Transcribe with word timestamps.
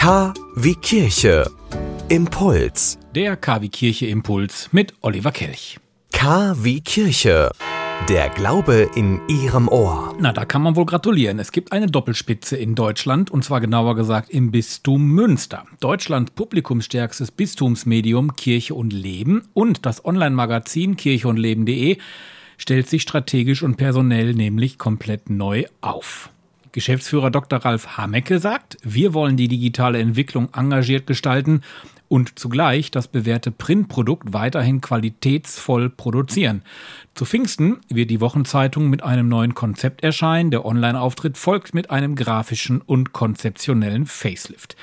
K 0.00 0.32
wie 0.56 0.76
Kirche. 0.76 1.44
Impuls. 2.08 2.98
Der 3.14 3.36
KW 3.36 3.68
Kirche 3.68 4.06
Impuls 4.06 4.70
mit 4.72 4.94
Oliver 5.02 5.30
Kelch. 5.30 5.78
K 6.10 6.56
wie 6.58 6.80
Kirche. 6.80 7.50
Der 8.08 8.30
Glaube 8.30 8.88
in 8.94 9.20
Ihrem 9.28 9.68
Ohr. 9.68 10.16
Na, 10.18 10.32
da 10.32 10.46
kann 10.46 10.62
man 10.62 10.74
wohl 10.74 10.86
gratulieren. 10.86 11.38
Es 11.38 11.52
gibt 11.52 11.72
eine 11.72 11.86
Doppelspitze 11.86 12.56
in 12.56 12.74
Deutschland 12.74 13.30
und 13.30 13.44
zwar 13.44 13.60
genauer 13.60 13.94
gesagt 13.94 14.30
im 14.30 14.50
Bistum 14.50 15.06
Münster. 15.06 15.66
Deutschlands 15.80 16.30
publikumsstärkstes 16.30 17.30
Bistumsmedium 17.30 18.36
Kirche 18.36 18.74
und 18.74 18.94
Leben 18.94 19.50
und 19.52 19.84
das 19.84 20.02
Online-Magazin 20.02 20.96
kircheundleben.de 20.96 21.98
stellt 22.56 22.88
sich 22.88 23.02
strategisch 23.02 23.62
und 23.62 23.76
personell 23.76 24.32
nämlich 24.32 24.78
komplett 24.78 25.28
neu 25.28 25.66
auf. 25.82 26.30
Geschäftsführer 26.72 27.30
Dr. 27.30 27.58
Ralf 27.60 27.96
Hamecke 27.96 28.38
sagt, 28.38 28.76
wir 28.82 29.14
wollen 29.14 29.36
die 29.36 29.48
digitale 29.48 29.98
Entwicklung 29.98 30.48
engagiert 30.54 31.06
gestalten 31.06 31.62
und 32.10 32.40
zugleich 32.40 32.90
das 32.90 33.06
bewährte 33.06 33.52
Printprodukt 33.52 34.32
weiterhin 34.32 34.80
qualitätsvoll 34.80 35.88
produzieren. 35.88 36.62
Zu 37.14 37.24
Pfingsten 37.24 37.78
wird 37.88 38.10
die 38.10 38.20
Wochenzeitung 38.20 38.90
mit 38.90 39.04
einem 39.04 39.28
neuen 39.28 39.54
Konzept 39.54 40.02
erscheinen. 40.02 40.50
Der 40.50 40.64
Online-Auftritt 40.64 41.38
folgt 41.38 41.72
mit 41.72 41.90
einem 41.90 42.16
grafischen 42.16 42.80
und 42.80 43.12
konzeptionellen 43.12 44.06
Facelift. 44.06 44.74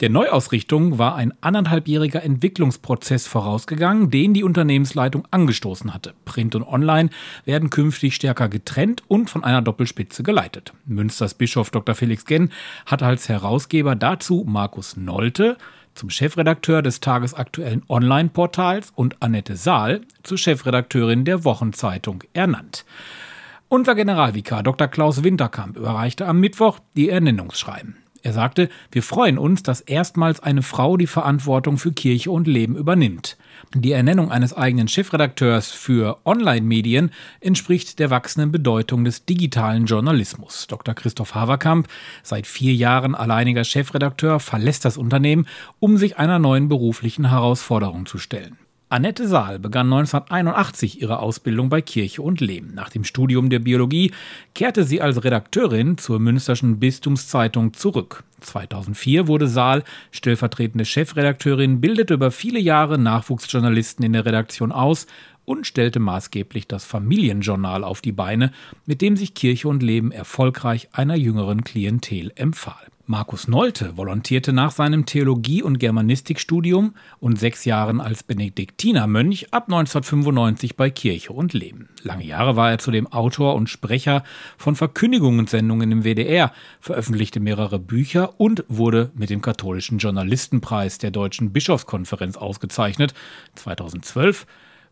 Der 0.00 0.10
Neuausrichtung 0.10 0.98
war 0.98 1.14
ein 1.14 1.32
anderthalbjähriger 1.40 2.22
Entwicklungsprozess 2.22 3.26
vorausgegangen, 3.26 4.10
den 4.10 4.34
die 4.34 4.44
Unternehmensleitung 4.44 5.26
angestoßen 5.30 5.94
hatte. 5.94 6.12
Print 6.26 6.54
und 6.54 6.64
Online 6.64 7.08
werden 7.46 7.70
künftig 7.70 8.14
stärker 8.14 8.50
getrennt 8.50 9.02
und 9.08 9.30
von 9.30 9.42
einer 9.42 9.62
Doppelspitze 9.62 10.22
geleitet. 10.22 10.74
Münsters 10.84 11.32
Bischof 11.32 11.70
Dr. 11.70 11.94
Felix 11.94 12.26
Genn 12.26 12.52
hat 12.84 13.02
als 13.02 13.30
Herausgeber 13.30 13.96
dazu 13.96 14.44
Markus 14.46 14.98
Nolte, 14.98 15.56
zum 15.94 16.10
Chefredakteur 16.10 16.82
des 16.82 17.00
tagesaktuellen 17.00 17.82
Online-Portals 17.88 18.92
und 18.94 19.22
Annette 19.22 19.56
Saal 19.56 20.02
zur 20.22 20.38
Chefredakteurin 20.38 21.24
der 21.24 21.44
Wochenzeitung 21.44 22.24
ernannt. 22.32 22.84
Unser 23.68 23.94
Generalvikar 23.94 24.62
Dr. 24.62 24.88
Klaus 24.88 25.24
Winterkamp 25.24 25.76
überreichte 25.76 26.26
am 26.26 26.38
Mittwoch 26.38 26.78
die 26.96 27.08
Ernennungsschreiben. 27.08 28.03
Er 28.24 28.32
sagte, 28.32 28.70
wir 28.90 29.02
freuen 29.02 29.36
uns, 29.36 29.62
dass 29.62 29.82
erstmals 29.82 30.40
eine 30.40 30.62
Frau 30.62 30.96
die 30.96 31.06
Verantwortung 31.06 31.76
für 31.76 31.92
Kirche 31.92 32.30
und 32.30 32.48
Leben 32.48 32.74
übernimmt. 32.74 33.36
Die 33.74 33.92
Ernennung 33.92 34.30
eines 34.30 34.54
eigenen 34.54 34.88
Chefredakteurs 34.88 35.70
für 35.70 36.20
Online-Medien 36.24 37.10
entspricht 37.40 37.98
der 37.98 38.08
wachsenden 38.08 38.50
Bedeutung 38.50 39.04
des 39.04 39.26
digitalen 39.26 39.84
Journalismus. 39.84 40.66
Dr. 40.68 40.94
Christoph 40.94 41.34
Haverkamp, 41.34 41.86
seit 42.22 42.46
vier 42.46 42.72
Jahren 42.72 43.14
alleiniger 43.14 43.62
Chefredakteur, 43.62 44.40
verlässt 44.40 44.86
das 44.86 44.96
Unternehmen, 44.96 45.46
um 45.78 45.98
sich 45.98 46.16
einer 46.16 46.38
neuen 46.38 46.70
beruflichen 46.70 47.28
Herausforderung 47.28 48.06
zu 48.06 48.16
stellen. 48.16 48.56
Annette 48.94 49.26
Saal 49.26 49.58
begann 49.58 49.92
1981 49.92 51.02
ihre 51.02 51.18
Ausbildung 51.18 51.68
bei 51.68 51.82
Kirche 51.82 52.22
und 52.22 52.40
Lehm. 52.40 52.74
Nach 52.76 52.90
dem 52.90 53.02
Studium 53.02 53.50
der 53.50 53.58
Biologie 53.58 54.12
kehrte 54.54 54.84
sie 54.84 55.00
als 55.00 55.24
Redakteurin 55.24 55.98
zur 55.98 56.20
Münsterschen 56.20 56.78
Bistumszeitung 56.78 57.72
zurück. 57.72 58.22
2004 58.38 59.26
wurde 59.26 59.48
Saal 59.48 59.82
stellvertretende 60.12 60.84
Chefredakteurin, 60.84 61.80
bildete 61.80 62.14
über 62.14 62.30
viele 62.30 62.60
Jahre 62.60 62.96
Nachwuchsjournalisten 62.96 64.04
in 64.04 64.12
der 64.12 64.26
Redaktion 64.26 64.70
aus 64.70 65.08
und 65.44 65.66
stellte 65.66 65.98
maßgeblich 65.98 66.68
das 66.68 66.84
Familienjournal 66.84 67.82
auf 67.82 68.00
die 68.00 68.12
Beine, 68.12 68.52
mit 68.86 69.02
dem 69.02 69.16
sich 69.16 69.34
Kirche 69.34 69.66
und 69.66 69.82
Leben 69.82 70.12
erfolgreich 70.12 70.90
einer 70.92 71.16
jüngeren 71.16 71.64
Klientel 71.64 72.30
empfahl. 72.36 72.93
Markus 73.06 73.48
Nolte 73.48 73.98
volontierte 73.98 74.54
nach 74.54 74.70
seinem 74.70 75.04
Theologie- 75.04 75.62
und 75.62 75.78
Germanistikstudium 75.78 76.94
und 77.20 77.38
sechs 77.38 77.66
Jahren 77.66 78.00
als 78.00 78.22
Benediktinermönch 78.22 79.52
ab 79.52 79.64
1995 79.64 80.74
bei 80.74 80.88
Kirche 80.88 81.34
und 81.34 81.52
Leben. 81.52 81.90
Lange 82.02 82.24
Jahre 82.24 82.56
war 82.56 82.70
er 82.70 82.78
zudem 82.78 83.06
Autor 83.06 83.56
und 83.56 83.68
Sprecher 83.68 84.24
von 84.56 84.74
Verkündigungssendungen 84.74 85.92
im 85.92 86.04
WDR, 86.04 86.50
veröffentlichte 86.80 87.40
mehrere 87.40 87.78
Bücher 87.78 88.40
und 88.40 88.64
wurde 88.68 89.10
mit 89.14 89.28
dem 89.28 89.42
katholischen 89.42 89.98
Journalistenpreis 89.98 90.96
der 90.96 91.10
Deutschen 91.10 91.52
Bischofskonferenz 91.52 92.38
ausgezeichnet. 92.38 93.12
2012 93.56 94.46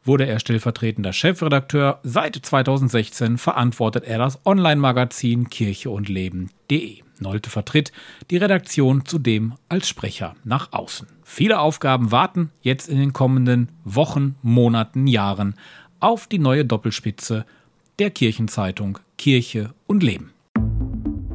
wurde 0.05 0.27
er 0.27 0.39
stellvertretender 0.39 1.13
Chefredakteur. 1.13 2.01
Seit 2.03 2.37
2016 2.37 3.39
verantwortet 3.39 4.05
er 4.05 4.19
das 4.19 4.45
Online-Magazin 4.45 5.51
Kirche 5.51 5.91
und 5.91 6.09
Leben.de. 6.09 7.03
Nolte 7.21 7.51
vertritt 7.51 7.93
die 8.31 8.37
Redaktion 8.37 9.05
zudem 9.05 9.55
als 9.69 9.89
Sprecher 9.89 10.35
nach 10.45 10.73
außen. 10.73 11.07
Viele 11.23 11.61
Aufgaben 11.61 12.11
warten 12.11 12.51
jetzt 12.63 12.89
in 12.89 12.99
den 12.99 13.13
kommenden 13.13 13.69
Wochen, 13.85 14.35
Monaten, 14.43 15.07
Jahren 15.07 15.55
auf 16.01 16.27
die 16.27 16.39
neue 16.39 16.65
Doppelspitze 16.65 17.47
der 17.99 18.11
Kirchenzeitung 18.11 18.99
Kirche 19.17 19.73
und 19.87 20.03
Leben. 20.03 20.33